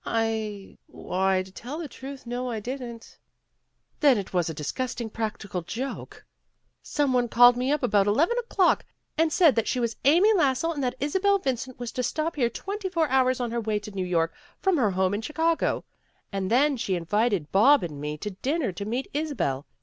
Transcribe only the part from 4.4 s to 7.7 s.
a disgusting practical joke. Some one called